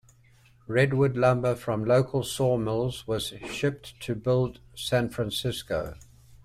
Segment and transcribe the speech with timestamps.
[0.65, 5.93] Redwood lumber from local sawmills was shipped to build San Francisco.